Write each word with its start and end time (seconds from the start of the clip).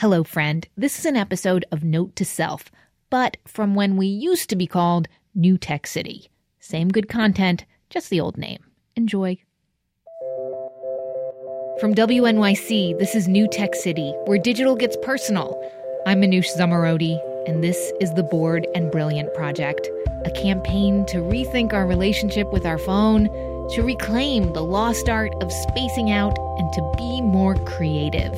Hello, 0.00 0.22
friend. 0.24 0.68
This 0.76 0.98
is 0.98 1.06
an 1.06 1.16
episode 1.16 1.64
of 1.72 1.82
Note 1.82 2.14
to 2.16 2.24
Self, 2.26 2.70
but 3.08 3.38
from 3.46 3.74
when 3.74 3.96
we 3.96 4.06
used 4.06 4.50
to 4.50 4.56
be 4.56 4.66
called 4.66 5.08
New 5.34 5.56
Tech 5.56 5.86
City. 5.86 6.28
Same 6.60 6.90
good 6.90 7.08
content, 7.08 7.64
just 7.88 8.10
the 8.10 8.20
old 8.20 8.36
name. 8.36 8.62
Enjoy. 8.94 9.38
From 11.80 11.94
WNYC, 11.94 12.98
this 12.98 13.14
is 13.14 13.26
New 13.26 13.48
Tech 13.48 13.74
City, 13.74 14.12
where 14.26 14.36
digital 14.36 14.76
gets 14.76 14.98
personal. 14.98 15.58
I'm 16.06 16.20
Manoush 16.20 16.54
Zomorodi, 16.54 17.18
and 17.48 17.64
this 17.64 17.90
is 17.98 18.12
the 18.12 18.22
Bored 18.22 18.66
and 18.74 18.92
Brilliant 18.92 19.32
Project, 19.32 19.88
a 20.26 20.30
campaign 20.30 21.06
to 21.06 21.22
rethink 21.22 21.72
our 21.72 21.86
relationship 21.86 22.52
with 22.52 22.66
our 22.66 22.76
phone, 22.76 23.30
to 23.70 23.82
reclaim 23.82 24.52
the 24.52 24.62
lost 24.62 25.08
art 25.08 25.32
of 25.40 25.50
spacing 25.50 26.10
out, 26.10 26.38
and 26.58 26.70
to 26.74 26.92
be 26.98 27.22
more 27.22 27.54
creative. 27.64 28.34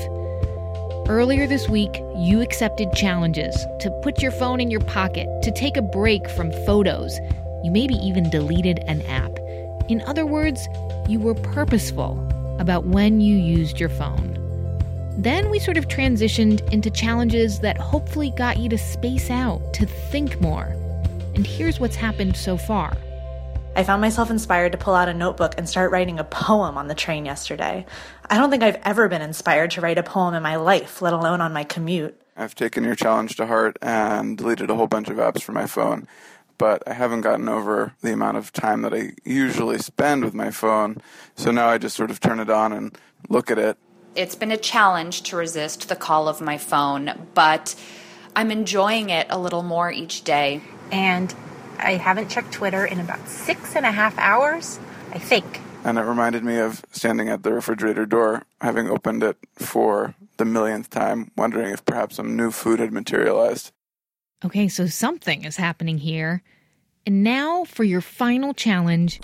Earlier 1.09 1.46
this 1.46 1.70
week, 1.70 2.02
you 2.16 2.43
accepted 2.43 2.93
challenges 2.93 3.64
to 3.80 3.91
put 4.02 4.20
your 4.20 4.30
phone 4.30 4.60
in 4.60 4.70
your 4.70 4.82
pocket, 4.82 5.27
to 5.42 5.51
take 5.51 5.78
a 5.78 5.82
break 5.82 6.28
from 6.28 6.52
photos. 6.66 7.19
You 7.65 7.70
maybe 7.70 7.95
even 7.95 8.28
deleted 8.28 8.80
an 8.80 9.01
app. 9.06 9.38
In 9.88 10.02
other 10.02 10.27
words, 10.27 10.68
you 11.09 11.18
were 11.18 11.32
purposeful 11.32 12.23
about 12.60 12.84
when 12.84 13.23
you 13.23 13.38
used 13.38 13.80
your 13.80 13.88
phone. 13.88 14.34
Then 15.16 15.48
we 15.48 15.59
sort 15.59 15.79
of 15.79 15.88
transitioned 15.88 16.70
into 16.74 16.91
challenges 16.91 17.60
that 17.60 17.79
hopefully 17.79 18.30
got 18.37 18.59
you 18.59 18.68
to 18.68 18.77
space 18.77 19.30
out, 19.30 19.73
to 19.73 19.87
think 19.87 20.38
more. 20.43 20.77
And 21.34 21.46
here's 21.46 21.80
what's 21.80 21.96
happened 21.96 22.37
so 22.37 22.59
far. 22.59 22.98
I 23.78 23.84
found 23.84 24.00
myself 24.00 24.28
inspired 24.28 24.73
to 24.73 24.78
pull 24.78 24.96
out 24.96 25.09
a 25.09 25.14
notebook 25.14 25.55
and 25.56 25.68
start 25.68 25.92
writing 25.92 26.18
a 26.18 26.24
poem 26.24 26.77
on 26.77 26.88
the 26.88 26.96
train 26.96 27.24
yesterday. 27.24 27.87
I 28.28 28.37
don't 28.37 28.51
think 28.51 28.64
I've 28.64 28.80
ever 28.82 29.09
been 29.09 29.23
inspired 29.23 29.70
to 29.70 29.80
write 29.80 29.98
a 29.98 30.02
poem 30.02 30.34
in 30.34 30.42
my 30.42 30.56
life, 30.56 31.01
let 31.01 31.12
alone 31.12 31.41
on 31.41 31.52
my 31.52 31.62
commute. 31.62 32.20
I've 32.37 32.56
taken 32.56 32.82
your 32.82 32.96
challenge 32.96 33.37
to 33.37 33.46
heart 33.46 33.78
and 33.80 34.37
deleted 34.37 34.68
a 34.68 34.74
whole 34.74 34.88
bunch 34.88 35.09
of 35.09 35.18
apps 35.18 35.43
from 35.43 35.54
my 35.54 35.66
phone, 35.66 36.09
but 36.59 36.82
I 36.88 36.95
haven't 36.95 37.21
gotten 37.21 37.49
over 37.49 37.95
the 38.01 38.12
amount 38.12 38.37
of 38.37 38.52
time 38.52 38.82
that 38.82 38.93
I 38.93 39.12
usually 39.24 39.79
spend 39.79 40.24
with 40.24 40.34
my 40.34 40.51
phone. 40.51 41.01
So 41.37 41.52
now 41.52 41.68
I 41.68 41.79
just 41.79 41.95
sort 41.95 42.10
of 42.10 42.18
turn 42.18 42.40
it 42.40 42.51
on 42.51 42.73
and 42.73 42.99
look 43.29 43.49
at 43.49 43.60
it. 43.60 43.79
It's 44.16 44.34
been 44.34 44.51
a 44.51 44.56
challenge 44.56 45.23
to 45.23 45.37
resist 45.37 45.88
the 45.88 45.95
call 45.95 46.26
of 46.26 46.40
my 46.40 46.59
phone, 46.59 47.29
but 47.32 47.76
I'm 48.34 48.51
enjoying 48.51 49.10
it 49.10 49.29
a 49.30 49.38
little 49.38 49.62
more 49.62 49.93
each 49.93 50.24
day. 50.24 50.62
And 50.90 51.32
I 51.79 51.93
haven't 51.93 52.29
checked 52.29 52.52
Twitter 52.52 52.84
in 52.84 53.01
about 53.01 53.29
six 53.29 53.76
and 53.76 53.87
a 53.87 53.93
half 53.93 54.16
hours, 54.18 54.79
I 55.12 55.18
think. 55.18 55.60
And 55.84 55.96
it 55.96 56.02
reminded 56.02 56.45
me 56.45 56.59
of 56.59 56.84
standing 56.90 57.29
at 57.29 57.43
the 57.43 57.52
refrigerator 57.52 58.04
door, 58.04 58.45
having 58.60 58.88
opened 58.88 59.23
it 59.23 59.37
for 59.54 60.15
the 60.37 60.45
millionth 60.45 60.90
time, 60.90 61.30
wondering 61.37 61.73
if 61.73 61.84
perhaps 61.84 62.16
some 62.16 62.37
new 62.37 62.51
food 62.51 62.80
had 62.80 62.93
materialized. 62.93 63.73
Okay, 64.44 64.69
so 64.69 64.87
something 64.87 65.44
is 65.44 65.56
happening 65.56 65.99
here. 65.99 66.43
And 67.06 67.22
now 67.22 67.65
for 67.65 67.84
your 67.84 68.00
final 68.00 68.54
challenge. 68.54 69.21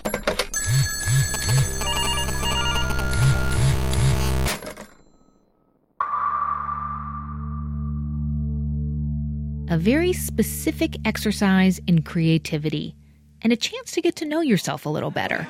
A 9.75 9.77
very 9.77 10.13
specific 10.13 10.95
exercise 11.03 11.81
in 11.85 12.03
creativity 12.03 12.95
and 13.41 13.51
a 13.51 13.57
chance 13.57 13.91
to 13.91 14.01
get 14.01 14.15
to 14.15 14.25
know 14.25 14.39
yourself 14.39 14.85
a 14.85 14.89
little 14.89 15.11
better. 15.11 15.45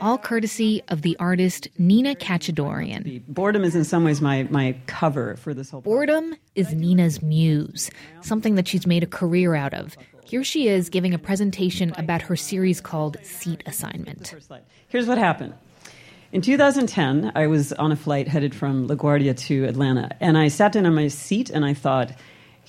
All 0.00 0.18
courtesy 0.18 0.82
of 0.88 1.02
the 1.02 1.16
artist 1.20 1.68
Nina 1.78 2.16
Katchadourian. 2.16 3.22
Boredom 3.28 3.62
is 3.62 3.76
in 3.76 3.84
some 3.84 4.02
ways 4.02 4.20
my, 4.20 4.48
my 4.50 4.74
cover 4.86 5.36
for 5.36 5.54
this 5.54 5.70
whole 5.70 5.80
Boredom 5.80 6.34
is 6.56 6.74
Nina's 6.74 7.22
muse, 7.22 7.88
something 8.20 8.56
that 8.56 8.66
she's 8.66 8.84
made 8.84 9.04
a 9.04 9.06
career 9.06 9.54
out 9.54 9.74
of. 9.74 9.96
Here 10.24 10.42
she 10.42 10.66
is 10.66 10.88
giving 10.88 11.14
a 11.14 11.18
presentation 11.18 11.92
about 11.96 12.22
her 12.22 12.34
series 12.34 12.80
called 12.80 13.16
Seat 13.22 13.62
Assignment. 13.64 14.34
Here's 14.88 15.06
what 15.06 15.18
happened. 15.18 15.54
In 16.32 16.40
2010, 16.40 17.30
I 17.36 17.46
was 17.46 17.72
on 17.74 17.92
a 17.92 17.96
flight 17.96 18.26
headed 18.26 18.56
from 18.56 18.88
LaGuardia 18.88 19.38
to 19.46 19.66
Atlanta, 19.66 20.10
and 20.18 20.36
I 20.36 20.48
sat 20.48 20.72
down 20.72 20.84
on 20.84 20.96
my 20.96 21.06
seat 21.06 21.48
and 21.48 21.64
I 21.64 21.74
thought, 21.74 22.10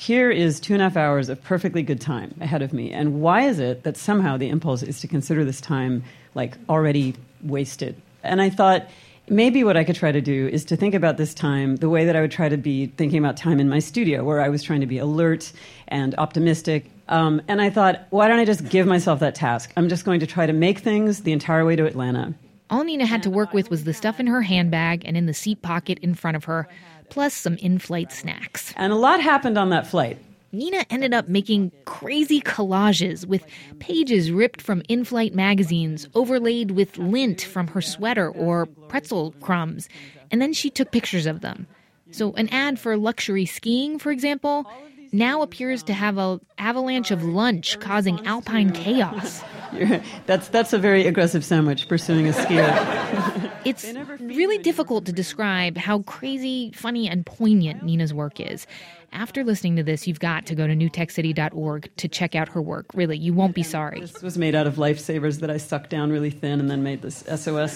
here 0.01 0.31
is 0.31 0.59
two 0.59 0.73
and 0.73 0.81
a 0.81 0.85
half 0.85 0.97
hours 0.97 1.29
of 1.29 1.43
perfectly 1.43 1.83
good 1.83 2.01
time 2.01 2.33
ahead 2.41 2.63
of 2.63 2.73
me. 2.73 2.91
And 2.91 3.21
why 3.21 3.43
is 3.43 3.59
it 3.59 3.83
that 3.83 3.97
somehow 3.97 4.35
the 4.35 4.49
impulse 4.49 4.81
is 4.81 4.99
to 5.01 5.07
consider 5.07 5.45
this 5.45 5.61
time 5.61 6.03
like 6.33 6.57
already 6.67 7.13
wasted? 7.43 8.01
And 8.23 8.41
I 8.41 8.49
thought, 8.49 8.89
maybe 9.29 9.63
what 9.63 9.77
I 9.77 9.83
could 9.83 9.95
try 9.95 10.11
to 10.11 10.19
do 10.19 10.47
is 10.47 10.65
to 10.65 10.75
think 10.75 10.95
about 10.95 11.17
this 11.17 11.35
time 11.35 11.75
the 11.75 11.87
way 11.87 12.05
that 12.05 12.15
I 12.15 12.21
would 12.21 12.31
try 12.31 12.49
to 12.49 12.57
be 12.57 12.87
thinking 12.87 13.19
about 13.19 13.37
time 13.37 13.59
in 13.59 13.69
my 13.69 13.77
studio, 13.77 14.23
where 14.23 14.41
I 14.41 14.49
was 14.49 14.63
trying 14.63 14.81
to 14.81 14.87
be 14.87 14.97
alert 14.97 15.51
and 15.87 16.15
optimistic. 16.17 16.89
Um, 17.07 17.39
and 17.47 17.61
I 17.61 17.69
thought, 17.69 18.07
why 18.09 18.27
don't 18.27 18.39
I 18.39 18.45
just 18.45 18.69
give 18.69 18.87
myself 18.87 19.19
that 19.19 19.35
task? 19.35 19.71
I'm 19.77 19.87
just 19.87 20.03
going 20.03 20.21
to 20.21 20.27
try 20.27 20.47
to 20.47 20.53
make 20.53 20.79
things 20.79 21.21
the 21.21 21.31
entire 21.31 21.63
way 21.63 21.75
to 21.75 21.85
Atlanta. 21.85 22.33
All 22.71 22.83
Nina 22.83 23.05
had 23.05 23.21
to 23.23 23.29
work 23.29 23.53
with 23.53 23.69
was 23.69 23.83
the 23.83 23.93
stuff 23.93 24.19
in 24.19 24.27
her 24.27 24.41
handbag 24.41 25.03
and 25.05 25.15
in 25.15 25.27
the 25.27 25.33
seat 25.33 25.61
pocket 25.61 25.99
in 25.99 26.15
front 26.15 26.37
of 26.37 26.45
her, 26.45 26.69
plus 27.11 27.35
some 27.35 27.57
in 27.57 27.77
flight 27.77 28.11
snacks. 28.11 28.73
And 28.75 28.91
a 28.91 28.95
lot 28.95 29.21
happened 29.21 29.57
on 29.57 29.69
that 29.69 29.85
flight. 29.85 30.17
Nina 30.53 30.85
ended 30.89 31.13
up 31.13 31.27
making 31.29 31.71
crazy 31.85 32.41
collages 32.41 33.25
with 33.25 33.45
pages 33.79 34.31
ripped 34.31 34.61
from 34.61 34.81
in 34.89 35.05
flight 35.05 35.35
magazines, 35.35 36.07
overlaid 36.15 36.71
with 36.71 36.97
lint 36.97 37.41
from 37.41 37.67
her 37.67 37.81
sweater 37.81 38.29
or 38.29 38.65
pretzel 38.87 39.33
crumbs, 39.41 39.87
and 40.31 40.41
then 40.41 40.51
she 40.51 40.69
took 40.69 40.91
pictures 40.91 41.25
of 41.25 41.41
them. 41.41 41.67
So, 42.11 42.33
an 42.33 42.49
ad 42.49 42.79
for 42.79 42.97
luxury 42.97 43.45
skiing, 43.45 43.97
for 43.97 44.11
example, 44.11 44.65
now 45.13 45.41
appears 45.41 45.83
to 45.83 45.93
have 45.93 46.17
an 46.17 46.41
avalanche 46.57 47.11
of 47.11 47.23
lunch 47.23 47.79
causing 47.79 48.25
alpine 48.25 48.71
chaos. 48.71 49.41
that's 50.25 50.49
that's 50.49 50.73
a 50.73 50.77
very 50.77 51.07
aggressive 51.07 51.45
sandwich 51.45 51.87
pursuing 51.87 52.27
a 52.27 52.33
skier. 52.33 53.50
it's 53.65 53.85
really 54.19 54.57
difficult 54.57 55.05
to 55.05 55.13
describe 55.13 55.77
how 55.77 55.99
crazy, 56.03 56.71
funny, 56.75 57.07
and 57.07 57.25
poignant 57.25 57.83
Nina's 57.83 58.13
work 58.13 58.39
is. 58.39 58.67
After 59.13 59.43
listening 59.43 59.75
to 59.75 59.83
this, 59.83 60.07
you've 60.07 60.19
got 60.21 60.45
to 60.45 60.55
go 60.55 60.67
to 60.67 60.73
newtechcity.org 60.73 61.89
to 61.97 62.07
check 62.07 62.33
out 62.33 62.47
her 62.49 62.61
work. 62.61 62.85
Really, 62.93 63.17
you 63.17 63.33
won't 63.33 63.53
be 63.53 63.63
sorry. 63.63 63.99
This 64.01 64.21
was 64.21 64.37
made 64.37 64.55
out 64.55 64.67
of 64.67 64.75
lifesavers 64.75 65.41
that 65.41 65.51
I 65.51 65.57
sucked 65.57 65.89
down 65.89 66.11
really 66.11 66.29
thin 66.29 66.59
and 66.59 66.69
then 66.69 66.81
made 66.81 67.01
this 67.01 67.23
SOS 67.27 67.73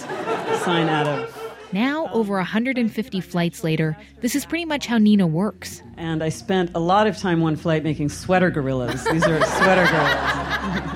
sign 0.64 0.88
out 0.88 1.08
of. 1.08 1.42
Now, 1.74 2.08
over 2.14 2.36
150 2.36 3.20
flights 3.20 3.64
later, 3.64 3.98
this 4.22 4.34
is 4.34 4.46
pretty 4.46 4.64
much 4.64 4.86
how 4.86 4.98
Nina 4.98 5.28
works. 5.28 5.82
And 5.98 6.24
I 6.24 6.30
spent 6.30 6.72
a 6.74 6.80
lot 6.80 7.06
of 7.06 7.18
time 7.18 7.42
one 7.42 7.58
flight 7.58 7.84
making 7.84 8.10
sweater 8.10 8.50
gorillas. 8.50 9.04
These 9.04 9.26
are 9.26 9.44
sweater 9.44 9.86
gorillas. 9.86 10.92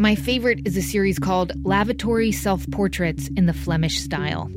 My 0.00 0.14
favorite 0.14 0.60
is 0.64 0.76
a 0.76 0.82
series 0.82 1.18
called 1.18 1.50
Lavatory 1.64 2.30
Self 2.30 2.70
Portraits 2.70 3.28
in 3.36 3.46
the 3.46 3.52
Flemish 3.52 3.98
Style. 3.98 4.48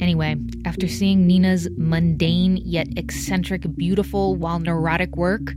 Anyway, 0.00 0.34
after 0.64 0.88
seeing 0.88 1.28
Nina's 1.28 1.68
mundane 1.76 2.56
yet 2.56 2.88
eccentric, 2.96 3.62
beautiful 3.76 4.34
while 4.34 4.58
neurotic 4.58 5.16
work. 5.16 5.54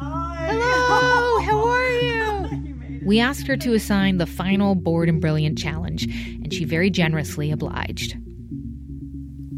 Hi. 0.00 0.46
Hello, 0.50 1.40
how 1.40 1.68
are 1.68 1.92
you? 1.92 3.02
We 3.04 3.20
asked 3.20 3.46
her 3.48 3.56
to 3.58 3.74
assign 3.74 4.16
the 4.16 4.26
final 4.26 4.76
Bored 4.76 5.10
and 5.10 5.20
Brilliant 5.20 5.58
challenge, 5.58 6.04
and 6.04 6.54
she 6.54 6.64
very 6.64 6.88
generously 6.88 7.50
obliged. 7.50 8.16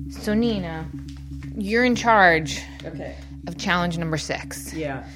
So, 0.08 0.34
Nina, 0.34 0.88
you're 1.56 1.84
in 1.84 1.94
charge 1.94 2.60
okay. 2.84 3.14
of 3.46 3.56
challenge 3.56 3.98
number 3.98 4.16
six. 4.16 4.72
Yeah. 4.74 5.06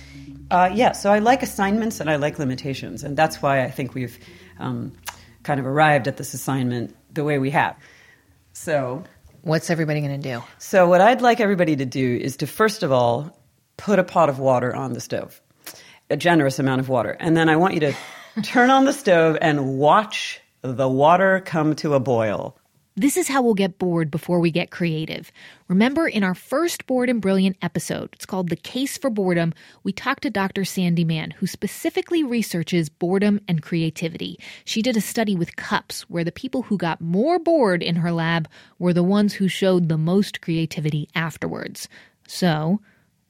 Uh, 0.50 0.70
yeah, 0.72 0.92
so 0.92 1.12
I 1.12 1.18
like 1.18 1.42
assignments 1.42 2.00
and 2.00 2.08
I 2.08 2.16
like 2.16 2.38
limitations, 2.38 3.04
and 3.04 3.16
that's 3.16 3.42
why 3.42 3.62
I 3.62 3.70
think 3.70 3.94
we've 3.94 4.18
um, 4.58 4.92
kind 5.42 5.60
of 5.60 5.66
arrived 5.66 6.08
at 6.08 6.16
this 6.16 6.32
assignment 6.32 6.96
the 7.12 7.22
way 7.22 7.38
we 7.38 7.50
have. 7.50 7.76
So, 8.54 9.04
what's 9.42 9.68
everybody 9.68 10.00
going 10.00 10.20
to 10.20 10.28
do? 10.36 10.42
So, 10.58 10.88
what 10.88 11.00
I'd 11.00 11.20
like 11.20 11.40
everybody 11.40 11.76
to 11.76 11.84
do 11.84 12.16
is 12.16 12.38
to 12.38 12.46
first 12.46 12.82
of 12.82 12.92
all 12.92 13.38
put 13.76 13.98
a 13.98 14.04
pot 14.04 14.30
of 14.30 14.38
water 14.38 14.74
on 14.74 14.94
the 14.94 15.00
stove, 15.00 15.40
a 16.08 16.16
generous 16.16 16.58
amount 16.58 16.80
of 16.80 16.88
water, 16.88 17.16
and 17.20 17.36
then 17.36 17.50
I 17.50 17.56
want 17.56 17.74
you 17.74 17.80
to 17.80 17.92
turn 18.42 18.70
on 18.70 18.86
the 18.86 18.92
stove 18.94 19.36
and 19.42 19.78
watch 19.78 20.40
the 20.62 20.88
water 20.88 21.40
come 21.44 21.76
to 21.76 21.94
a 21.94 22.00
boil. 22.00 22.56
This 22.98 23.16
is 23.16 23.28
how 23.28 23.42
we'll 23.42 23.54
get 23.54 23.78
bored 23.78 24.10
before 24.10 24.40
we 24.40 24.50
get 24.50 24.72
creative. 24.72 25.30
Remember, 25.68 26.08
in 26.08 26.24
our 26.24 26.34
first 26.34 26.84
Bored 26.88 27.08
and 27.08 27.20
Brilliant 27.20 27.56
episode, 27.62 28.08
it's 28.12 28.26
called 28.26 28.48
The 28.48 28.56
Case 28.56 28.98
for 28.98 29.08
Boredom, 29.08 29.54
we 29.84 29.92
talked 29.92 30.24
to 30.24 30.30
Dr. 30.30 30.64
Sandi 30.64 31.04
Mann, 31.04 31.30
who 31.30 31.46
specifically 31.46 32.24
researches 32.24 32.88
boredom 32.88 33.40
and 33.46 33.62
creativity. 33.62 34.40
She 34.64 34.82
did 34.82 34.96
a 34.96 35.00
study 35.00 35.36
with 35.36 35.54
cups 35.54 36.10
where 36.10 36.24
the 36.24 36.32
people 36.32 36.62
who 36.62 36.76
got 36.76 37.00
more 37.00 37.38
bored 37.38 37.84
in 37.84 37.94
her 37.94 38.10
lab 38.10 38.48
were 38.80 38.92
the 38.92 39.04
ones 39.04 39.34
who 39.34 39.46
showed 39.46 39.88
the 39.88 39.96
most 39.96 40.40
creativity 40.40 41.08
afterwards. 41.14 41.88
So, 42.26 42.80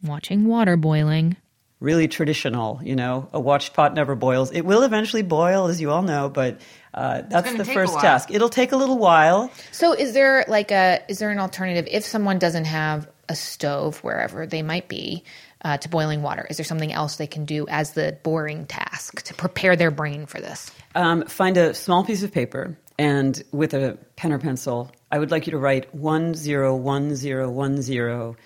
watching 0.03 0.47
water 0.47 0.79
boiling 0.79 1.37
really 1.81 2.09
traditional, 2.09 2.81
you 2.83 2.97
know, 2.97 3.29
a 3.33 3.41
watched 3.41 3.75
pot 3.75 3.95
never 3.95 4.15
boils. 4.15 4.51
It 4.51 4.63
will 4.63 4.83
eventually 4.83 5.23
boil, 5.23 5.67
as 5.67 5.81
you 5.81 5.91
all 5.91 6.03
know, 6.03 6.29
but 6.29 6.61
uh, 6.93 7.23
that's 7.23 7.55
the 7.55 7.65
first 7.65 7.99
task. 8.01 8.31
It'll 8.33 8.49
take 8.49 8.73
a 8.73 8.77
little 8.77 8.99
while. 8.99 9.51
So 9.73 9.93
is 9.93 10.13
there 10.13 10.45
like 10.49 10.71
a 10.71 11.03
is 11.09 11.19
there 11.19 11.31
an 11.31 11.39
alternative 11.39 11.87
if 11.91 12.05
someone 12.05 12.39
doesn't 12.39 12.65
have 12.65 13.09
a 13.29 13.37
stove 13.37 13.99
wherever 13.99 14.47
they 14.47 14.63
might 14.63 14.89
be 14.89 15.23
uh, 15.63 15.77
to 15.79 15.89
boiling 15.89 16.23
water? 16.23 16.47
Is 16.51 16.57
there 16.57 16.65
something 16.65 16.93
else 16.93 17.17
they 17.17 17.27
can 17.27 17.45
do 17.45 17.67
as 17.69 17.93
the 17.93 18.19
boring 18.23 18.67
task 18.67 19.23
to 19.25 19.35
prepare 19.35 19.77
their 19.77 19.91
brain 19.91 20.27
for 20.27 20.41
this? 20.41 20.71
Um, 20.95 21.27
find 21.27 21.57
a 21.57 21.75
small 21.75 22.05
piece 22.05 22.23
of 22.23 22.33
paper 22.33 22.79
and 22.99 23.41
with 23.53 23.75
a 23.75 23.99
pen 24.17 24.33
or 24.33 24.39
pencil, 24.39 24.91
I 25.13 25.19
would 25.19 25.31
like 25.31 25.47
you 25.47 25.53
to 25.53 25.59
write 25.59 25.95
101010 25.95 28.37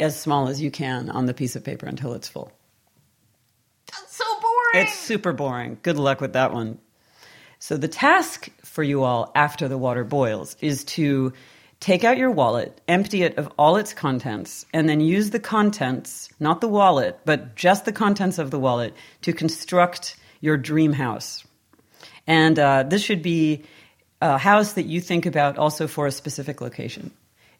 as 0.00 0.20
small 0.20 0.48
as 0.48 0.62
you 0.62 0.70
can 0.70 1.10
on 1.10 1.26
the 1.26 1.34
piece 1.34 1.56
of 1.56 1.64
paper 1.64 1.86
until 1.86 2.12
it's 2.12 2.28
full. 2.28 2.52
Boring. 4.72 4.86
It's 4.86 4.98
super 4.98 5.32
boring. 5.32 5.78
Good 5.82 5.98
luck 5.98 6.20
with 6.20 6.34
that 6.34 6.52
one. 6.52 6.78
So, 7.58 7.76
the 7.76 7.88
task 7.88 8.48
for 8.62 8.82
you 8.82 9.02
all 9.02 9.32
after 9.34 9.66
the 9.66 9.78
water 9.78 10.04
boils 10.04 10.56
is 10.60 10.84
to 10.84 11.32
take 11.80 12.04
out 12.04 12.18
your 12.18 12.30
wallet, 12.30 12.80
empty 12.88 13.22
it 13.22 13.36
of 13.38 13.50
all 13.58 13.76
its 13.76 13.92
contents, 13.92 14.66
and 14.72 14.88
then 14.88 15.00
use 15.00 15.30
the 15.30 15.40
contents, 15.40 16.28
not 16.40 16.60
the 16.60 16.68
wallet, 16.68 17.18
but 17.24 17.56
just 17.56 17.84
the 17.84 17.92
contents 17.92 18.38
of 18.38 18.50
the 18.50 18.58
wallet, 18.58 18.94
to 19.22 19.32
construct 19.32 20.16
your 20.40 20.56
dream 20.56 20.92
house. 20.92 21.44
And 22.26 22.58
uh, 22.58 22.84
this 22.84 23.02
should 23.02 23.22
be 23.22 23.64
a 24.20 24.38
house 24.38 24.74
that 24.74 24.84
you 24.84 25.00
think 25.00 25.26
about 25.26 25.58
also 25.58 25.86
for 25.86 26.06
a 26.06 26.12
specific 26.12 26.60
location. 26.60 27.10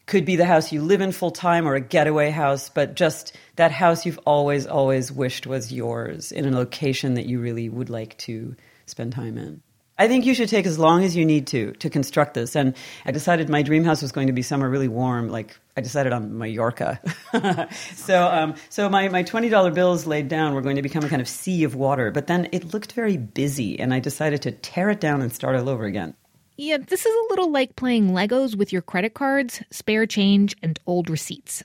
Could 0.08 0.25
be 0.25 0.37
the 0.37 0.46
house 0.46 0.72
you 0.72 0.82
live 0.82 1.00
in 1.02 1.12
full 1.12 1.31
time 1.31 1.69
or 1.69 1.75
a 1.75 1.81
getaway 1.81 2.31
house, 2.31 2.70
but 2.70 2.96
just 2.96 3.37
that 3.56 3.70
house 3.70 4.06
you've 4.06 4.19
always, 4.25 4.66
always 4.66 5.12
wished 5.12 5.46
was 5.46 5.70
yours 5.70 6.32
in 6.32 6.46
a 6.46 6.50
location 6.50 7.14
that 7.14 7.26
you 7.26 7.40
really 7.40 7.69
would 7.69 7.90
like 7.90 8.16
to 8.19 8.56
spend 8.87 9.12
time 9.12 9.37
in. 9.38 9.62
I 9.99 10.06
think 10.06 10.26
you 10.26 10.32
should 10.32 10.49
take 10.49 10.64
as 10.64 10.78
long 10.78 11.05
as 11.05 11.16
you 11.16 11.26
need 11.26 11.49
to 11.49 11.72
to 11.72 11.90
construct 11.90 12.34
this. 12.34 12.55
And 12.55 12.75
I 13.05 13.10
decided 13.10 13.49
my 13.49 13.62
dream 13.62 13.84
house 13.84 14.00
was 14.00 14.12
going 14.12 14.28
to 14.28 14.32
be 14.32 14.43
somewhere 14.43 14.70
really 14.70 14.88
warm. 14.88 15.28
Like 15.28 15.58
I 15.76 15.81
decided 15.81 16.12
on 16.12 16.38
Mallorca. 16.38 17.00
so, 17.94 18.26
um, 18.26 18.55
so 18.70 18.88
my, 18.88 19.08
my 19.08 19.25
twenty 19.25 19.49
dollar 19.49 19.72
bills 19.72 20.06
laid 20.06 20.28
down 20.28 20.55
were 20.55 20.62
going 20.62 20.76
to 20.76 20.82
become 20.82 21.05
a 21.05 21.08
kind 21.08 21.20
of 21.20 21.28
sea 21.28 21.64
of 21.64 21.75
water. 21.75 22.10
But 22.12 22.28
then 22.28 22.49
it 22.52 22.72
looked 22.72 22.93
very 22.93 23.16
busy, 23.16 23.78
and 23.78 23.93
I 23.93 23.99
decided 23.99 24.40
to 24.43 24.52
tear 24.52 24.88
it 24.88 25.00
down 25.00 25.20
and 25.20 25.32
start 25.32 25.56
all 25.56 25.69
over 25.69 25.84
again. 25.84 26.14
Yeah, 26.60 26.78
this 26.78 27.06
is 27.06 27.14
a 27.14 27.28
little 27.31 27.52
like 27.52 27.76
playing 27.76 28.10
Legos 28.10 28.56
with 28.56 28.72
your 28.72 28.82
credit 28.82 29.14
cards, 29.14 29.62
spare 29.70 30.06
change, 30.06 30.56
and 30.60 30.76
old 30.87 31.08
receipts. 31.08 31.62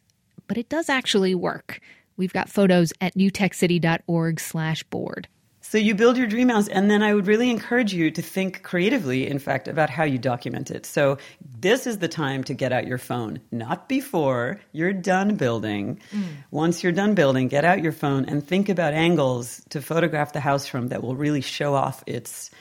But 0.47 0.59
it 0.59 0.69
does 0.69 0.87
actually 0.87 1.33
work. 1.33 1.79
We've 2.15 2.31
got 2.31 2.47
photos 2.47 2.93
at 3.01 3.15
newtechcity.org 3.15 4.39
slash 4.39 4.83
bored. 4.83 5.27
So 5.61 5.79
you 5.79 5.95
build 5.95 6.15
your 6.15 6.27
dream 6.27 6.49
house, 6.49 6.67
and 6.67 6.91
then 6.91 7.01
I 7.01 7.15
would 7.15 7.25
really 7.25 7.49
encourage 7.49 7.91
you 7.91 8.11
to 8.11 8.21
think 8.21 8.61
creatively, 8.61 9.27
in 9.27 9.39
fact, 9.39 9.67
about 9.67 9.89
how 9.89 10.03
you 10.03 10.19
document 10.19 10.69
it. 10.69 10.85
So 10.85 11.17
this 11.59 11.87
is 11.87 11.97
the 11.97 12.07
time 12.07 12.43
to 12.43 12.53
get 12.53 12.71
out 12.71 12.85
your 12.85 12.99
phone, 12.99 13.39
not 13.49 13.89
before 13.89 14.61
you're 14.73 14.93
done 14.93 15.37
building. 15.37 15.99
Mm. 16.11 16.23
Once 16.51 16.83
you're 16.83 16.91
done 16.91 17.15
building, 17.15 17.47
get 17.47 17.65
out 17.65 17.81
your 17.81 17.93
phone 17.93 18.25
and 18.25 18.47
think 18.47 18.69
about 18.69 18.93
angles 18.93 19.63
to 19.69 19.81
photograph 19.81 20.33
the 20.33 20.39
house 20.39 20.67
from 20.67 20.89
that 20.89 21.01
will 21.01 21.15
really 21.15 21.41
show 21.41 21.73
off 21.73 22.03
its 22.05 22.51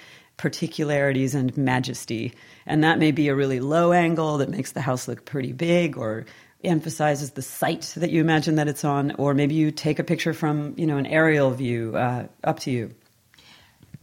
particularities 0.43 1.37
and 1.37 1.57
majesty. 1.57 2.33
And 2.67 2.83
that 2.83 2.99
may 2.99 3.13
be 3.13 3.29
a 3.29 3.35
really 3.35 3.61
low 3.61 3.93
angle 3.93 4.39
that 4.39 4.49
makes 4.49 4.73
the 4.73 4.81
house 4.81 5.07
look 5.07 5.25
pretty 5.25 5.53
big 5.53 5.97
or 5.97 6.27
emphasizes 6.65 7.31
the 7.31 7.43
site 7.43 7.95
that 7.97 8.11
you 8.11 8.21
imagine 8.21 8.57
that 8.57 8.67
it's 8.67 8.85
on, 8.85 9.13
or 9.19 9.35
maybe 9.35 9.55
you 9.55 9.71
take 9.71 10.01
a 10.01 10.05
picture 10.05 10.35
from, 10.35 10.75
you 10.77 10.85
know, 10.85 10.97
an 10.97 11.07
aerial 11.07 11.53
view, 11.53 11.97
uh, 11.97 12.27
up 12.43 12.59
to 12.59 12.73
you. 12.73 12.93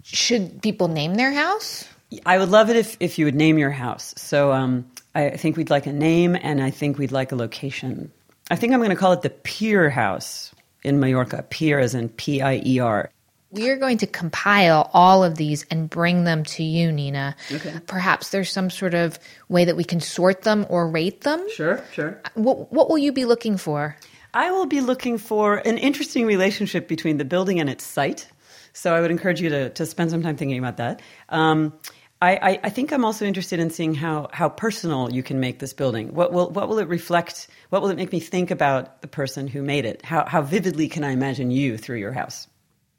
Should 0.03 0.61
people 0.61 0.87
name 0.87 1.15
their 1.15 1.33
house? 1.33 1.85
I 2.25 2.37
would 2.37 2.49
love 2.49 2.69
it 2.69 2.77
if, 2.77 2.95
if 3.01 3.19
you 3.19 3.25
would 3.25 3.35
name 3.35 3.57
your 3.57 3.69
house. 3.69 4.13
So 4.15 4.53
um, 4.53 4.89
I 5.13 5.31
think 5.31 5.57
we'd 5.57 5.69
like 5.69 5.87
a 5.87 5.93
name 5.93 6.37
and 6.41 6.63
I 6.63 6.71
think 6.71 6.97
we'd 6.97 7.11
like 7.11 7.33
a 7.33 7.35
location. 7.35 8.13
I 8.49 8.55
think 8.55 8.71
I'm 8.71 8.79
going 8.79 8.91
to 8.91 8.95
call 8.95 9.11
it 9.11 9.23
the 9.23 9.29
Pier 9.29 9.89
House 9.89 10.55
in 10.85 11.01
Mallorca. 11.01 11.43
Pier 11.49 11.79
as 11.79 11.95
in 11.95 12.07
P 12.07 12.41
I 12.41 12.61
E 12.65 12.79
R. 12.79 13.11
We 13.51 13.69
are 13.69 13.77
going 13.77 13.97
to 13.99 14.07
compile 14.07 14.91
all 14.93 15.23
of 15.23 15.35
these 15.35 15.65
and 15.71 15.89
bring 15.89 16.23
them 16.23 16.43
to 16.45 16.63
you, 16.63 16.91
Nina. 16.91 17.35
Okay. 17.51 17.73
Perhaps 17.87 18.29
there's 18.29 18.51
some 18.51 18.69
sort 18.69 18.93
of 18.93 19.17
way 19.47 19.65
that 19.65 19.75
we 19.75 19.83
can 19.83 19.99
sort 19.99 20.43
them 20.43 20.67
or 20.69 20.87
rate 20.87 21.21
them. 21.21 21.43
Sure, 21.49 21.83
sure. 21.91 22.21
What, 22.35 22.71
what 22.71 22.89
will 22.89 22.99
you 22.99 23.11
be 23.11 23.25
looking 23.25 23.57
for? 23.57 23.97
I 24.33 24.51
will 24.51 24.67
be 24.67 24.81
looking 24.81 25.17
for 25.17 25.57
an 25.57 25.79
interesting 25.79 26.27
relationship 26.27 26.87
between 26.87 27.17
the 27.17 27.25
building 27.25 27.59
and 27.59 27.69
its 27.69 27.83
site. 27.83 28.27
So 28.73 28.93
I 28.93 29.01
would 29.01 29.09
encourage 29.09 29.41
you 29.41 29.49
to, 29.49 29.69
to 29.71 29.85
spend 29.85 30.11
some 30.11 30.21
time 30.21 30.37
thinking 30.37 30.59
about 30.59 30.77
that. 30.77 31.01
Um, 31.29 31.73
I, 32.21 32.35
I, 32.35 32.59
I 32.65 32.69
think 32.69 32.91
I'm 32.91 33.05
also 33.05 33.25
interested 33.25 33.59
in 33.59 33.69
seeing 33.69 33.95
how, 33.95 34.29
how 34.31 34.49
personal 34.49 35.11
you 35.11 35.23
can 35.23 35.39
make 35.39 35.59
this 35.59 35.73
building. 35.73 36.13
What 36.13 36.33
will, 36.33 36.51
what 36.51 36.67
will 36.67 36.77
it 36.77 36.87
reflect? 36.87 37.47
What 37.69 37.81
will 37.81 37.89
it 37.89 37.97
make 37.97 38.11
me 38.11 38.19
think 38.19 38.51
about 38.51 39.01
the 39.01 39.07
person 39.07 39.47
who 39.47 39.63
made 39.63 39.85
it? 39.85 40.03
How, 40.05 40.25
how 40.27 40.41
vividly 40.41 40.87
can 40.87 41.03
I 41.03 41.11
imagine 41.11 41.49
you 41.49 41.77
through 41.77 41.97
your 41.97 42.11
house? 42.11 42.47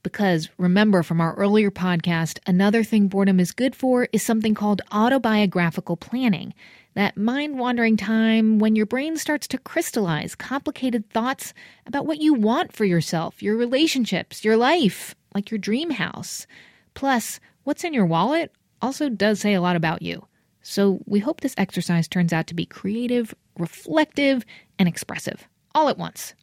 Because 0.02 0.48
remember 0.56 1.02
from 1.02 1.20
our 1.20 1.34
earlier 1.34 1.70
podcast, 1.70 2.38
another 2.46 2.82
thing 2.82 3.08
boredom 3.08 3.38
is 3.38 3.52
good 3.52 3.76
for 3.76 4.08
is 4.12 4.22
something 4.22 4.54
called 4.54 4.80
autobiographical 4.92 5.96
planning. 5.96 6.54
That 6.94 7.16
mind 7.16 7.58
wandering 7.58 7.96
time 7.96 8.58
when 8.58 8.76
your 8.76 8.86
brain 8.86 9.16
starts 9.16 9.46
to 9.48 9.58
crystallize 9.58 10.34
complicated 10.34 11.08
thoughts 11.10 11.52
about 11.86 12.06
what 12.06 12.20
you 12.20 12.34
want 12.34 12.72
for 12.72 12.84
yourself, 12.84 13.42
your 13.42 13.56
relationships, 13.56 14.44
your 14.44 14.56
life, 14.56 15.14
like 15.34 15.50
your 15.50 15.58
dream 15.58 15.90
house. 15.90 16.46
Plus, 16.94 17.38
what's 17.64 17.84
in 17.84 17.94
your 17.94 18.06
wallet 18.06 18.52
also 18.82 19.08
does 19.08 19.40
say 19.40 19.54
a 19.54 19.60
lot 19.60 19.76
about 19.76 20.02
you. 20.02 20.26
So 20.62 21.00
we 21.06 21.20
hope 21.20 21.40
this 21.40 21.54
exercise 21.56 22.08
turns 22.08 22.32
out 22.32 22.46
to 22.48 22.54
be 22.54 22.66
creative, 22.66 23.34
reflective, 23.58 24.44
and 24.78 24.88
expressive 24.88 25.46
all 25.74 25.88
at 25.88 25.98
once. 25.98 26.34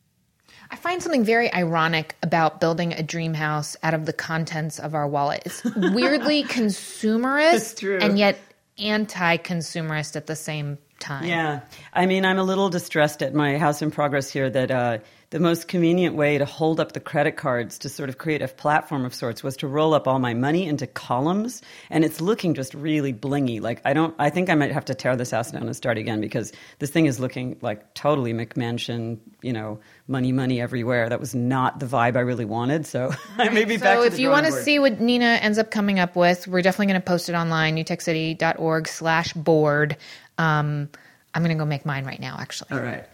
I 0.70 0.76
find 0.76 1.02
something 1.02 1.24
very 1.24 1.52
ironic 1.54 2.16
about 2.24 2.60
building 2.60 2.94
a 2.94 3.04
dream 3.04 3.34
house 3.34 3.76
out 3.84 3.94
of 3.94 4.06
the 4.06 4.14
contents 4.14 4.80
of 4.80 4.96
our 4.96 5.08
wallet. 5.08 5.44
It's 5.46 5.64
weirdly 5.76 6.44
consumerist 6.44 7.80
true. 7.80 8.00
and 8.02 8.18
yet 8.18 8.40
anti-consumerist 8.78 10.16
at 10.16 10.28
the 10.28 10.36
same 10.36 10.78
time. 11.00 11.26
Yeah. 11.26 11.62
I 11.94 12.06
mean, 12.06 12.26
I'm 12.26 12.40
a 12.40 12.44
little 12.44 12.70
distressed 12.70 13.22
at 13.22 13.34
my 13.34 13.58
house 13.58 13.82
in 13.82 13.92
progress 13.92 14.30
here 14.30 14.50
that 14.50 14.72
uh, 14.72 14.98
the 15.30 15.40
most 15.40 15.68
convenient 15.68 16.16
way 16.16 16.38
to 16.38 16.46
hold 16.46 16.80
up 16.80 16.94
the 16.94 17.02
credit 17.02 17.34
cards 17.36 17.78
to 17.80 17.90
sort 17.90 18.08
of 18.08 18.18
create 18.18 18.42
a 18.42 18.48
platform 18.48 19.04
of 19.04 19.14
sorts 19.14 19.44
was 19.44 19.58
to 19.58 19.68
roll 19.68 19.94
up 19.94 20.08
all 20.08 20.20
my 20.20 20.34
money 20.34 20.66
into 20.66 20.88
columns. 20.88 21.62
And 21.90 22.06
it's 22.06 22.22
looking 22.22 22.54
just 22.54 22.74
really 22.74 23.14
blingy. 23.14 23.60
Like, 23.60 23.82
I 23.84 23.92
don't, 23.92 24.16
I 24.20 24.30
think 24.30 24.50
I 24.50 24.56
might 24.56 24.72
have 24.72 24.86
to 24.86 24.96
tear 24.96 25.18
this 25.18 25.32
house 25.32 25.52
down 25.52 25.64
and 25.64 25.76
start 25.76 25.98
again 25.98 26.22
because 26.22 26.54
this 26.80 26.92
thing 26.92 27.08
is 27.08 27.20
looking 27.20 27.58
like 27.62 27.94
totally 27.94 28.34
McMansion, 28.34 29.18
you 29.42 29.52
know, 29.52 29.80
money, 30.08 30.32
money 30.32 30.62
everywhere. 30.62 31.10
That 31.10 31.20
was 31.20 31.36
not 31.36 31.82
the 31.82 31.88
vibe 31.88 32.16
I 32.16 32.22
really 32.22 32.46
wanted. 32.46 32.86
So 32.86 33.14
I 33.38 33.50
may 33.50 33.66
be 33.66 33.76
back 33.76 33.98
So 33.98 34.02
to 34.04 34.08
if 34.08 34.20
you 34.20 34.30
want 34.30 34.46
to 34.46 34.54
see 34.54 34.80
what 34.80 35.02
Nina 35.02 35.40
ends 35.42 35.58
up 35.58 35.72
coming 35.72 36.00
up 36.00 36.16
with, 36.16 36.48
we're 36.48 36.62
definitely 36.62 36.88
going 36.88 37.02
to 37.02 37.06
post 37.06 37.28
it 37.28 37.34
online, 37.34 37.76
newtechcity.org 37.76 38.88
slash 38.88 39.34
bored. 39.34 39.98
Um, 40.38 40.88
I'm 41.34 41.44
going 41.44 41.56
to 41.56 41.62
go 41.62 41.66
make 41.66 41.86
mine 41.86 42.06
right 42.06 42.20
now, 42.20 42.38
actually. 42.40 42.72
All 42.72 42.80
right. 42.80 43.06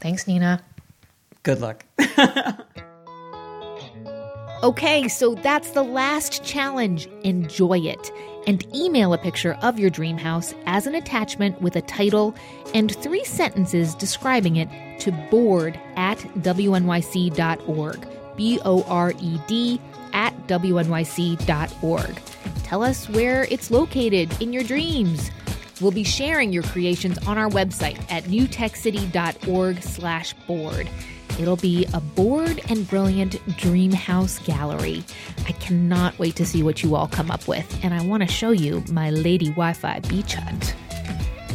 Thanks, 0.00 0.26
Nina. 0.26 0.62
Good 1.42 1.60
luck. 1.60 1.84
Okay, 4.62 5.08
so 5.08 5.34
that's 5.34 5.72
the 5.72 5.82
last 5.82 6.44
challenge. 6.44 7.08
Enjoy 7.24 7.78
it. 7.78 8.12
And 8.46 8.64
email 8.72 9.12
a 9.12 9.18
picture 9.18 9.54
of 9.60 9.76
your 9.76 9.90
dream 9.90 10.16
house 10.16 10.54
as 10.66 10.86
an 10.86 10.94
attachment 10.94 11.60
with 11.60 11.74
a 11.74 11.82
title 11.82 12.32
and 12.72 12.94
three 12.94 13.24
sentences 13.24 13.96
describing 13.96 14.54
it 14.54 14.68
to 15.00 15.10
bored 15.32 15.80
at 15.96 16.18
wnyc.org. 16.18 18.06
B 18.36 18.60
O 18.64 18.84
R 18.84 19.12
E 19.20 19.40
D 19.48 19.80
at 20.12 20.32
wnyc.org. 20.46 22.22
Tell 22.62 22.82
us 22.84 23.08
where 23.08 23.44
it's 23.50 23.70
located 23.72 24.40
in 24.40 24.52
your 24.52 24.62
dreams. 24.62 25.32
We'll 25.80 25.90
be 25.90 26.04
sharing 26.04 26.52
your 26.52 26.62
creations 26.62 27.18
on 27.26 27.36
our 27.36 27.48
website 27.48 27.98
at 28.12 28.24
newtechcity.org 28.24 29.82
slash 29.82 30.34
bored. 30.46 30.88
It'll 31.38 31.56
be 31.56 31.86
a 31.92 32.00
bored 32.00 32.60
and 32.68 32.88
brilliant 32.88 33.36
dream 33.56 33.92
house 33.92 34.38
gallery. 34.40 35.04
I 35.46 35.52
cannot 35.52 36.18
wait 36.18 36.36
to 36.36 36.46
see 36.46 36.62
what 36.62 36.82
you 36.82 36.94
all 36.94 37.08
come 37.08 37.30
up 37.30 37.48
with, 37.48 37.82
and 37.82 37.94
I 37.94 38.04
want 38.04 38.22
to 38.22 38.28
show 38.28 38.50
you 38.50 38.84
my 38.90 39.10
Lady 39.10 39.48
Wi 39.48 39.72
Fi 39.72 40.00
beach 40.00 40.34
hut. 40.34 40.74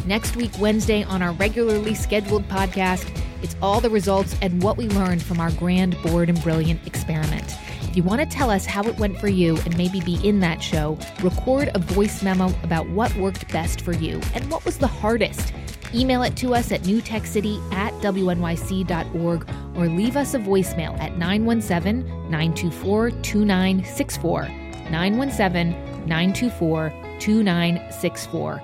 Next 0.06 0.36
week, 0.36 0.52
Wednesday, 0.58 1.04
on 1.04 1.22
our 1.22 1.32
regularly 1.32 1.94
scheduled 1.94 2.48
podcast, 2.48 3.08
it's 3.42 3.56
all 3.62 3.80
the 3.80 3.90
results 3.90 4.34
and 4.42 4.62
what 4.62 4.76
we 4.76 4.88
learned 4.88 5.22
from 5.22 5.38
our 5.38 5.50
grand 5.52 5.96
bored 6.02 6.28
and 6.28 6.42
brilliant 6.42 6.86
experiment. 6.86 7.56
If 7.82 7.96
you 7.96 8.02
want 8.02 8.20
to 8.20 8.26
tell 8.26 8.50
us 8.50 8.66
how 8.66 8.82
it 8.84 8.98
went 8.98 9.18
for 9.18 9.28
you 9.28 9.56
and 9.58 9.76
maybe 9.76 10.00
be 10.00 10.16
in 10.26 10.40
that 10.40 10.62
show, 10.62 10.98
record 11.22 11.70
a 11.74 11.78
voice 11.78 12.22
memo 12.22 12.52
about 12.62 12.88
what 12.90 13.14
worked 13.16 13.50
best 13.52 13.80
for 13.80 13.92
you 13.92 14.20
and 14.34 14.50
what 14.50 14.64
was 14.64 14.78
the 14.78 14.86
hardest. 14.86 15.52
Email 15.94 16.22
it 16.22 16.36
to 16.36 16.54
us 16.54 16.70
at 16.72 16.82
newtechcity 16.82 17.60
at 17.72 17.92
wnyc.org 17.94 19.48
or 19.76 19.88
leave 19.88 20.16
us 20.16 20.34
a 20.34 20.38
voicemail 20.38 20.98
at 20.98 21.16
917 21.16 22.06
924 22.30 23.10
2964. 23.10 24.42
917 24.90 25.70
924 26.06 26.92
2964. 27.18 28.62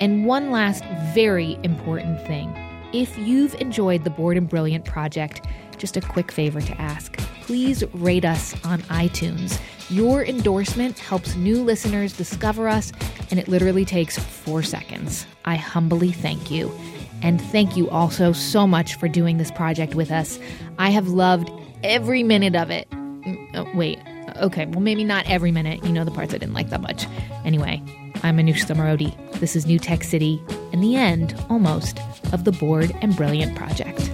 And 0.00 0.26
one 0.26 0.50
last 0.50 0.84
very 1.14 1.58
important 1.62 2.20
thing. 2.26 2.52
If 2.92 3.16
you've 3.18 3.54
enjoyed 3.60 4.04
the 4.04 4.10
Bored 4.10 4.36
and 4.36 4.48
Brilliant 4.48 4.84
project, 4.84 5.46
just 5.78 5.96
a 5.96 6.00
quick 6.00 6.32
favor 6.32 6.60
to 6.60 6.80
ask. 6.80 7.18
Please 7.46 7.84
rate 7.92 8.24
us 8.24 8.54
on 8.64 8.80
iTunes. 8.84 9.60
Your 9.90 10.24
endorsement 10.24 10.98
helps 10.98 11.36
new 11.36 11.62
listeners 11.62 12.16
discover 12.16 12.68
us, 12.68 12.90
and 13.30 13.38
it 13.38 13.48
literally 13.48 13.84
takes 13.84 14.18
four 14.18 14.62
seconds. 14.62 15.26
I 15.44 15.56
humbly 15.56 16.10
thank 16.10 16.50
you. 16.50 16.72
And 17.20 17.38
thank 17.38 17.76
you 17.76 17.90
also 17.90 18.32
so 18.32 18.66
much 18.66 18.94
for 18.94 19.08
doing 19.08 19.36
this 19.36 19.50
project 19.50 19.94
with 19.94 20.10
us. 20.10 20.38
I 20.78 20.88
have 20.88 21.08
loved 21.08 21.50
every 21.82 22.22
minute 22.22 22.56
of 22.56 22.70
it. 22.70 22.88
Mm, 22.90 23.50
oh, 23.56 23.70
wait, 23.76 23.98
okay, 24.36 24.64
well, 24.64 24.80
maybe 24.80 25.04
not 25.04 25.28
every 25.28 25.52
minute. 25.52 25.84
You 25.84 25.92
know 25.92 26.04
the 26.04 26.10
parts 26.10 26.32
I 26.32 26.38
didn't 26.38 26.54
like 26.54 26.70
that 26.70 26.80
much. 26.80 27.06
Anyway, 27.44 27.82
I'm 28.22 28.38
Manoush 28.38 28.64
Zomorodi. 28.64 29.14
This 29.38 29.54
is 29.54 29.66
New 29.66 29.78
Tech 29.78 30.02
City, 30.02 30.42
and 30.72 30.82
the 30.82 30.96
end, 30.96 31.38
almost, 31.50 31.98
of 32.32 32.44
the 32.44 32.52
Bored 32.52 32.90
and 33.02 33.14
Brilliant 33.14 33.54
project. 33.54 34.10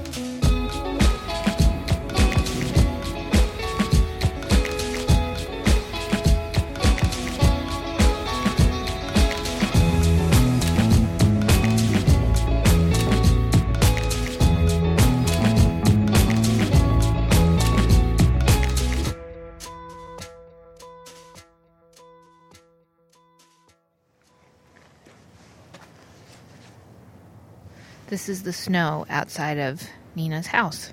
This 28.11 28.29
is 28.29 28.43
the 28.43 28.53
snow 28.53 29.07
outside 29.09 29.57
of 29.57 29.81
Nina's 30.17 30.49
house. 30.49 30.93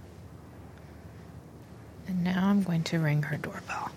And 2.08 2.24
now 2.24 2.48
I'm 2.48 2.62
going 2.62 2.84
to 2.84 3.00
ring 3.00 3.24
her 3.24 3.38
doorbell. 3.38 3.90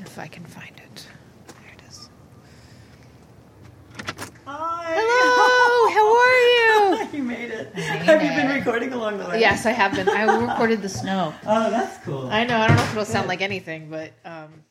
If 0.00 0.18
I 0.18 0.26
can 0.26 0.44
find 0.44 0.72
it. 0.76 1.06
There 1.46 1.72
it 1.78 1.88
is. 1.88 2.10
Hi. 4.46 4.94
Hello, 4.96 5.94
how 5.94 6.98
are 6.98 7.04
you? 7.04 7.08
you 7.18 7.22
made 7.22 7.52
it. 7.52 7.72
Have 7.76 8.20
you 8.20 8.30
been 8.30 8.48
recording 8.58 8.92
along 8.92 9.18
the 9.18 9.28
way? 9.28 9.38
Yes, 9.38 9.64
I 9.64 9.70
have 9.70 9.94
been. 9.94 10.08
I 10.08 10.24
recorded 10.24 10.82
the 10.82 10.88
snow. 10.88 11.32
Oh, 11.46 11.70
that's 11.70 12.04
cool. 12.04 12.28
I 12.30 12.44
know. 12.44 12.58
I 12.58 12.66
don't 12.66 12.76
know 12.78 12.82
if 12.82 12.90
it'll 12.90 13.04
sound 13.04 13.28
like 13.28 13.42
anything, 13.42 13.88
but 13.88 14.10
um, 14.24 14.64